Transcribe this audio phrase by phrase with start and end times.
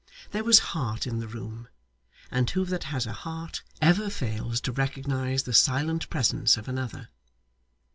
[0.31, 1.67] There was heart in the room;
[2.31, 7.09] and who that has a heart, ever fails to recognise the silent presence of another!